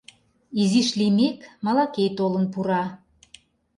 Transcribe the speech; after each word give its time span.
Изиш 0.61 0.89
лиймеке, 0.99 1.47
Малакей 1.65 2.09
толын 2.17 2.45
пура. 2.53 2.83